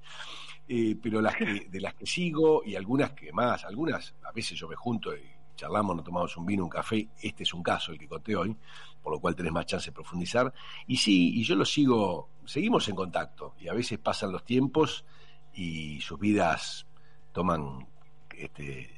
Eh, 0.69 0.97
pero 1.03 1.21
las 1.21 1.35
que, 1.35 1.67
de 1.69 1.81
las 1.81 1.95
que 1.95 2.07
sigo, 2.07 2.63
y 2.65 2.77
algunas 2.77 3.11
que 3.11 3.33
más, 3.33 3.65
algunas, 3.65 4.15
a 4.23 4.31
veces 4.31 4.57
yo 4.57 4.69
me 4.69 4.77
junto 4.77 5.13
y 5.17 5.38
charlamos, 5.59 5.97
nos 5.97 6.05
tomamos 6.05 6.35
un 6.37 6.47
vino, 6.47 6.65
un 6.65 6.71
café, 6.71 7.09
este 7.21 7.43
es 7.43 7.53
un 7.53 7.62
caso, 7.62 7.93
el 7.93 7.99
que 7.99 8.09
conté 8.09 8.35
hoy, 8.37 8.57
por 9.03 9.12
lo 9.12 9.21
cual 9.21 9.35
tenés 9.35 9.53
más 9.53 9.67
chance 9.67 9.91
de 9.91 9.93
profundizar. 9.93 10.53
Y 10.87 10.97
sí, 10.97 11.38
y 11.38 11.43
yo 11.43 11.57
lo 11.57 11.65
sigo, 11.65 12.31
seguimos 12.47 12.88
en 12.88 12.95
contacto, 12.95 13.55
y 13.61 13.69
a 13.69 13.75
veces 13.75 13.99
pasan 13.99 14.33
los 14.33 14.45
tiempos 14.45 15.05
y 15.53 16.00
sus 16.00 16.19
vidas 16.19 16.87
toman 17.33 17.87
este, 18.31 18.91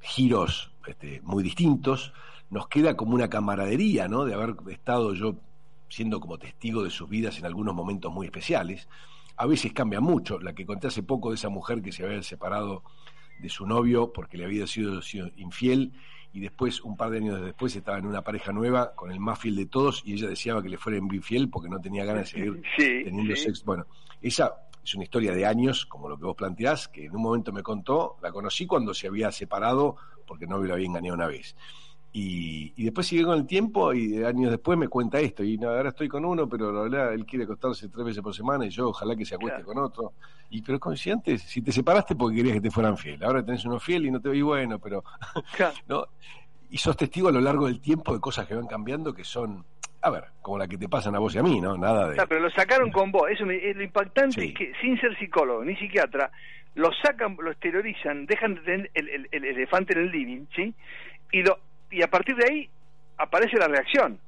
giros 0.00 0.70
este, 0.86 1.20
muy 1.22 1.42
distintos. 1.42 2.12
Nos 2.50 2.68
queda 2.68 2.96
como 2.96 3.14
una 3.14 3.30
camaradería, 3.30 4.06
¿no? 4.06 4.24
De 4.24 4.34
haber 4.34 4.56
estado 4.68 5.14
yo 5.14 5.36
siendo 5.88 6.20
como 6.20 6.38
testigo 6.38 6.82
de 6.82 6.90
sus 6.90 7.08
vidas 7.08 7.38
en 7.38 7.46
algunos 7.46 7.74
momentos 7.74 8.12
muy 8.12 8.26
especiales. 8.26 8.88
A 9.36 9.46
veces 9.46 9.72
cambia 9.72 10.00
mucho. 10.00 10.38
La 10.38 10.52
que 10.52 10.66
conté 10.66 10.88
hace 10.88 11.02
poco 11.02 11.30
de 11.30 11.36
esa 11.36 11.48
mujer 11.48 11.82
que 11.82 11.92
se 11.92 12.04
había 12.04 12.22
separado 12.22 12.82
de 13.44 13.50
su 13.50 13.66
novio 13.66 14.10
porque 14.12 14.38
le 14.38 14.46
había 14.46 14.66
sido, 14.66 15.02
sido 15.02 15.28
infiel 15.36 15.92
y 16.32 16.40
después, 16.40 16.80
un 16.80 16.96
par 16.96 17.10
de 17.10 17.18
años 17.18 17.40
después, 17.40 17.76
estaba 17.76 17.98
en 17.98 18.06
una 18.06 18.22
pareja 18.22 18.52
nueva 18.52 18.94
con 18.94 19.12
el 19.12 19.20
más 19.20 19.38
fiel 19.38 19.54
de 19.54 19.66
todos 19.66 20.02
y 20.04 20.14
ella 20.14 20.28
deseaba 20.28 20.62
que 20.62 20.70
le 20.70 20.78
fuera 20.78 20.98
infiel 20.98 21.50
porque 21.50 21.68
no 21.68 21.78
tenía 21.78 22.04
ganas 22.04 22.24
de 22.24 22.30
seguir 22.30 22.62
Sí, 22.76 23.04
teniendo 23.04 23.36
sí. 23.36 23.42
sexo. 23.42 23.64
Bueno, 23.66 23.86
esa 24.22 24.54
es 24.82 24.94
una 24.94 25.04
historia 25.04 25.32
de 25.32 25.44
años, 25.44 25.84
como 25.84 26.08
lo 26.08 26.16
que 26.18 26.24
vos 26.24 26.34
planteás, 26.34 26.88
que 26.88 27.04
en 27.04 27.14
un 27.14 27.22
momento 27.22 27.52
me 27.52 27.62
contó, 27.62 28.16
la 28.22 28.32
conocí 28.32 28.66
cuando 28.66 28.94
se 28.94 29.06
había 29.06 29.30
separado 29.30 29.96
porque 30.26 30.46
no 30.46 30.58
lo 30.58 30.72
había 30.72 30.86
engañado 30.86 31.14
una 31.14 31.26
vez. 31.26 31.54
Y, 32.16 32.72
y 32.76 32.84
después 32.84 33.08
sigue 33.08 33.24
con 33.24 33.36
el 33.36 33.44
tiempo 33.44 33.92
y 33.92 34.22
años 34.22 34.52
después 34.52 34.78
me 34.78 34.86
cuenta 34.86 35.18
esto. 35.18 35.42
Y 35.42 35.58
no, 35.58 35.70
ahora 35.70 35.88
estoy 35.88 36.06
con 36.08 36.24
uno, 36.24 36.48
pero 36.48 36.70
la 36.72 36.82
verdad 36.82 37.12
él 37.12 37.26
quiere 37.26 37.44
acostarse 37.44 37.88
tres 37.88 38.06
veces 38.06 38.22
por 38.22 38.32
semana 38.32 38.64
y 38.64 38.70
yo 38.70 38.90
ojalá 38.90 39.16
que 39.16 39.24
se 39.24 39.34
acueste 39.34 39.62
Claro. 39.64 39.74
con 39.74 39.84
otro. 39.84 40.12
Y 40.48 40.62
pero 40.62 40.78
como 40.78 40.94
si 40.94 41.10
te 41.20 41.72
separaste 41.72 42.14
porque 42.14 42.36
querías 42.36 42.54
que 42.54 42.60
te 42.60 42.70
fueran 42.70 42.96
fiel, 42.96 43.22
ahora 43.24 43.44
tenés 43.44 43.64
uno 43.64 43.80
fiel 43.80 44.06
y 44.06 44.12
no 44.12 44.20
te 44.20 44.28
veis 44.28 44.44
bueno, 44.44 44.78
pero 44.78 45.02
Claro. 45.56 45.74
¿no? 45.88 46.04
Y 46.70 46.78
sos 46.78 46.96
testigo 46.96 47.28
a 47.28 47.32
lo 47.32 47.40
largo 47.40 47.66
del 47.66 47.80
tiempo 47.80 48.14
de 48.14 48.20
cosas 48.20 48.46
que 48.46 48.54
van 48.54 48.68
cambiando 48.68 49.12
que 49.12 49.24
son, 49.24 49.64
a 50.00 50.10
ver, 50.10 50.24
como 50.40 50.56
la 50.58 50.68
que 50.68 50.78
te 50.78 50.88
pasan 50.88 51.16
a 51.16 51.18
vos 51.18 51.34
y 51.34 51.38
a 51.38 51.42
mí, 51.42 51.60
¿no? 51.60 51.76
Nada 51.76 52.10
de... 52.10 52.14
Claro, 52.14 52.28
pero 52.28 52.40
lo 52.42 52.50
sacaron 52.50 52.92
con 52.92 53.10
vos. 53.10 53.24
Eso 53.28 53.44
me- 53.44 53.58
lo 53.74 53.82
impactante 53.82 54.40
Sí. 54.40 54.46
es 54.48 54.54
que 54.54 54.72
sin 54.80 55.00
ser 55.00 55.18
psicólogo 55.18 55.64
ni 55.64 55.74
psiquiatra, 55.74 56.30
lo 56.76 56.90
sacan, 57.02 57.36
lo 57.40 57.50
exteriorizan, 57.50 58.24
dejan 58.26 58.54
de 58.54 58.60
tener 58.60 58.90
el, 58.94 59.08
el- 59.08 59.28
el 59.32 59.44
elefante 59.46 59.94
en 59.94 60.04
el 60.04 60.10
living, 60.12 60.46
¿sí? 60.54 60.72
Y, 61.32 61.42
lo, 61.42 61.58
y 61.94 62.02
a 62.02 62.10
partir 62.10 62.36
de 62.36 62.44
ahí 62.44 62.70
aparece 63.16 63.56
la 63.56 63.68
reacción. 63.68 64.18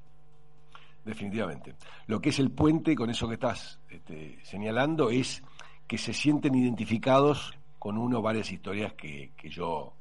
Definitivamente. 1.04 1.75
Lo 2.06 2.20
que 2.20 2.30
es 2.30 2.38
el 2.38 2.50
puente 2.50 2.94
con 2.94 3.11
eso 3.11 3.28
que 3.28 3.35
estás 3.35 3.78
este, 3.88 4.38
señalando 4.42 5.11
es 5.11 5.42
que 5.87 5.99
se 5.99 6.12
sienten 6.12 6.54
identificados 6.54 7.56
con 7.78 7.99
uno 7.99 8.18
o 8.18 8.23
varias 8.23 8.50
historias 8.50 8.92
que, 8.94 9.30
yo 9.44 9.92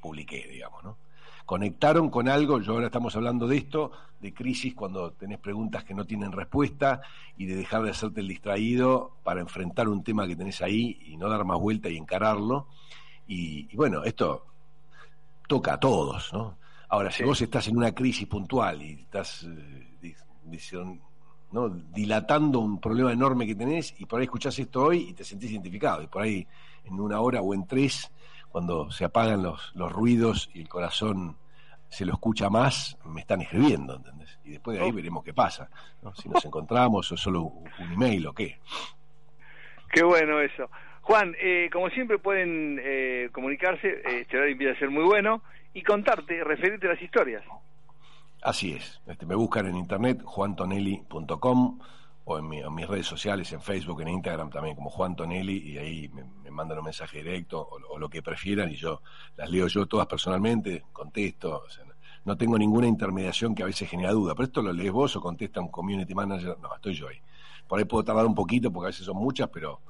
publiqué, 0.00 0.46
digamos, 0.48 0.84
¿no? 0.84 0.96
Conectaron 1.46 2.10
con 2.10 2.28
algo, 2.28 2.60
yo 2.60 2.74
ahora 2.74 2.86
estamos 2.86 3.16
hablando 3.16 3.48
de 3.48 3.56
esto, 3.56 3.90
de 4.20 4.32
crisis 4.32 4.74
cuando 4.74 5.12
tenés 5.12 5.38
preguntas 5.38 5.82
que 5.82 5.94
no 5.94 6.04
tienen 6.04 6.30
respuesta 6.30 7.00
y 7.36 7.46
de 7.46 7.56
dejar 7.56 7.82
de 7.82 7.90
hacerte 7.90 8.20
el 8.20 8.28
distraído 8.28 9.16
para 9.24 9.40
enfrentar 9.40 9.88
un 9.88 10.04
tema 10.04 10.28
que 10.28 10.36
tenés 10.36 10.62
ahí 10.62 11.00
y 11.06 11.16
no 11.16 11.28
dar 11.28 11.44
más 11.44 11.58
vuelta 11.58 11.88
y 11.88 11.96
encararlo. 11.96 12.68
Y, 13.26 13.66
y 13.72 13.76
bueno, 13.76 14.04
esto 14.04 14.46
toca 15.48 15.74
a 15.74 15.80
todos, 15.80 16.32
¿no? 16.32 16.59
Ahora, 16.90 17.10
si 17.10 17.22
vos 17.22 17.40
estás 17.40 17.68
en 17.68 17.76
una 17.76 17.92
crisis 17.94 18.26
puntual 18.26 18.82
y 18.82 18.92
estás 19.02 19.44
eh, 19.44 20.14
¿no? 21.52 21.68
dilatando 21.68 22.58
un 22.58 22.80
problema 22.80 23.12
enorme 23.12 23.46
que 23.46 23.54
tenés 23.54 23.94
y 23.98 24.06
por 24.06 24.18
ahí 24.18 24.24
escuchás 24.24 24.58
esto 24.58 24.84
hoy 24.84 25.10
y 25.10 25.12
te 25.14 25.24
sentís 25.24 25.52
identificado 25.52 26.02
y 26.02 26.08
por 26.08 26.22
ahí 26.22 26.46
en 26.84 26.98
una 26.98 27.20
hora 27.20 27.40
o 27.42 27.54
en 27.54 27.66
tres, 27.66 28.10
cuando 28.50 28.90
se 28.90 29.04
apagan 29.04 29.42
los, 29.42 29.70
los 29.74 29.92
ruidos 29.92 30.50
y 30.52 30.60
el 30.62 30.68
corazón 30.68 31.36
se 31.88 32.04
lo 32.04 32.14
escucha 32.14 32.48
más, 32.48 32.96
me 33.04 33.20
están 33.20 33.40
escribiendo, 33.40 33.96
¿entendés? 33.96 34.38
Y 34.44 34.50
después 34.50 34.78
de 34.78 34.84
ahí 34.84 34.90
oh. 34.90 34.94
veremos 34.94 35.24
qué 35.24 35.34
pasa, 35.34 35.68
si 36.14 36.28
nos 36.28 36.44
encontramos 36.44 37.10
o 37.12 37.16
solo 37.16 37.42
un, 37.42 37.92
email 37.92 38.28
o 38.28 38.32
qué. 38.32 38.58
Qué 39.92 40.02
bueno 40.04 40.40
eso. 40.40 40.70
Juan, 41.10 41.34
eh, 41.40 41.68
como 41.72 41.90
siempre 41.90 42.20
pueden 42.20 42.80
eh, 42.80 43.30
comunicarse, 43.32 43.88
eh, 43.88 44.20
este 44.20 44.36
horario 44.36 44.52
empieza 44.52 44.76
a 44.76 44.78
ser 44.78 44.90
muy 44.90 45.02
bueno, 45.02 45.42
y 45.74 45.82
contarte, 45.82 46.44
referirte 46.44 46.86
a 46.86 46.90
las 46.90 47.02
historias. 47.02 47.42
Así 48.42 48.74
es, 48.74 49.02
este, 49.08 49.26
me 49.26 49.34
buscan 49.34 49.66
en 49.66 49.74
internet, 49.74 50.22
juantonelli.com 50.22 51.80
o 52.26 52.38
en, 52.38 52.48
mis 52.48 52.86
redes 52.86 53.06
sociales, 53.06 53.52
en 53.52 53.60
Facebook, 53.60 54.02
en 54.02 54.08
Instagram 54.10 54.50
también 54.50 54.76
como 54.76 54.88
Juan 54.88 55.16
Tonelli, 55.16 55.72
y 55.72 55.78
ahí 55.78 56.08
me, 56.10 56.48
mandan 56.52 56.78
un 56.78 56.84
mensaje 56.84 57.24
directo 57.24 57.68
o, 57.88 57.98
lo 57.98 58.08
que 58.08 58.22
prefieran 58.22 58.70
y 58.70 58.76
yo 58.76 59.02
las 59.36 59.50
leo 59.50 59.66
yo 59.66 59.86
todas 59.86 60.06
personalmente, 60.06 60.84
contesto, 60.92 61.64
no 62.24 62.36
tengo 62.36 62.56
ninguna 62.56 62.86
intermediación 62.86 63.56
que 63.56 63.64
a 63.64 63.66
veces 63.66 63.90
genera 63.90 64.12
duda, 64.12 64.36
pero 64.36 64.44
esto 64.44 64.62
lo 64.62 64.72
lees 64.72 64.92
vos 64.92 65.16
o 65.16 65.20
contesta 65.20 65.60
un 65.60 65.72
community 65.72 66.14
manager, 66.14 66.56
no, 66.62 66.72
estoy 66.72 66.94
yo 66.94 67.08
ahí. 67.08 67.20
Por 67.66 67.80
ahí 67.80 67.84
puedo 67.84 68.04
tardar 68.04 68.26
un 68.26 68.34
poquito 68.36 68.70
porque 68.72 68.86
a 68.86 68.90
veces 68.90 69.06
son 69.06 69.16
muchas, 69.16 69.48
pero 69.48 69.80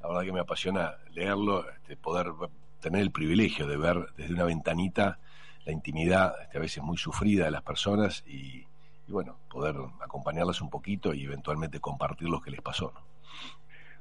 la 0.00 0.08
verdad 0.08 0.22
que 0.22 0.32
me 0.32 0.40
apasiona 0.40 0.94
leerlo, 1.12 1.68
este, 1.70 1.96
poder 1.96 2.32
tener 2.80 3.02
el 3.02 3.10
privilegio 3.10 3.66
de 3.66 3.76
ver 3.76 4.08
desde 4.16 4.34
una 4.34 4.44
ventanita 4.44 5.18
la 5.64 5.72
intimidad 5.72 6.34
este, 6.42 6.58
a 6.58 6.60
veces 6.60 6.82
muy 6.82 6.96
sufrida 6.96 7.44
de 7.44 7.50
las 7.50 7.62
personas 7.62 8.24
y, 8.26 8.64
bueno, 9.08 9.36
poder 9.50 9.76
acompañarlas 10.00 10.60
un 10.60 10.70
poquito 10.70 11.12
y 11.12 11.24
eventualmente 11.24 11.80
compartir 11.80 12.28
lo 12.28 12.40
que 12.40 12.50
les 12.50 12.62
pasó. 12.62 12.92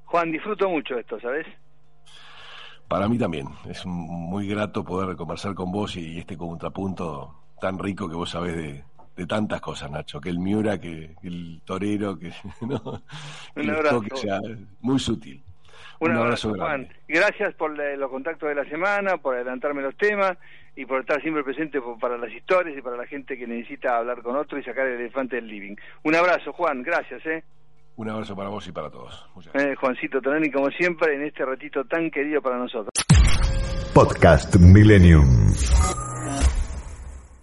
Juan, 0.05 0.31
disfruto 0.31 0.69
mucho 0.69 0.97
esto, 0.97 1.19
¿sabes? 1.19 1.45
Para 2.87 3.07
mí 3.07 3.17
también, 3.19 3.49
es 3.67 3.85
muy 3.85 4.47
grato 4.47 4.83
poder 4.83 5.15
conversar 5.15 5.53
con 5.53 5.71
vos 5.71 5.95
y, 5.95 6.17
este 6.17 6.37
contrapunto 6.37 7.35
tan 7.59 7.77
rico 7.77 8.09
que 8.09 8.15
vos 8.15 8.31
sabés 8.31 8.55
de, 8.55 8.83
tantas 9.27 9.59
cosas, 9.59 9.91
Nacho, 9.91 10.21
que 10.21 10.29
el 10.29 10.39
Miura, 10.39 10.79
que, 10.79 11.13
el 11.23 11.61
torero, 11.65 12.17
que, 12.17 12.31
¿no? 12.61 13.03
que 13.53 14.15
sea 14.15 14.39
muy 14.79 14.97
sutil. 14.97 15.43
Un, 15.99 16.11
abrazo, 16.15 16.53
Juan. 16.53 16.87
Gracias 17.07 17.53
por 17.55 17.77
los 17.77 18.09
contactos 18.09 18.49
de 18.49 18.55
la 18.55 18.65
semana, 18.65 19.17
por 19.17 19.35
adelantarme 19.35 19.81
los 19.81 19.95
temas 19.97 20.37
y 20.75 20.85
por 20.85 21.01
estar 21.01 21.21
siempre 21.21 21.43
presente 21.43 21.79
para 21.99 22.17
las 22.17 22.31
historias 22.31 22.77
y 22.77 22.81
para 22.81 22.97
la 22.97 23.05
gente 23.05 23.37
que 23.37 23.45
necesita 23.45 23.97
hablar 23.97 24.21
con 24.21 24.35
otro 24.35 24.57
y 24.57 24.63
sacar 24.63 24.87
el 24.87 24.99
elefante 24.99 25.35
del 25.35 25.47
living. 25.47 25.75
Un 26.03 26.15
abrazo, 26.15 26.53
Juan. 26.53 26.83
Gracias, 26.83 27.25
¿eh? 27.25 27.43
Un 27.97 28.09
abrazo 28.09 28.33
para 28.33 28.49
vos 28.49 28.65
y 28.65 28.71
para 28.71 28.89
todos. 28.89 29.27
Eh, 29.53 29.75
Juancito 29.75 30.21
Tonani, 30.21 30.49
como 30.49 30.69
siempre, 30.69 31.15
en 31.15 31.23
este 31.23 31.43
ratito 31.43 31.83
tan 31.83 32.09
querido 32.09 32.41
para 32.41 32.57
nosotros. 32.57 32.91
Podcast 33.93 34.55
Millennium. 34.55 35.51